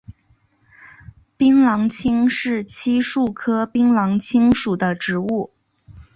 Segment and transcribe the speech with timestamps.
[1.37, 5.53] 槟榔青是漆树科槟榔青属的植物。